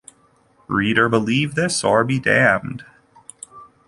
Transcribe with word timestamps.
Reader 0.67 1.09
believe 1.09 1.53
this, 1.53 1.83
or 1.83 2.03
be 2.03 2.17
damned. 2.19 2.83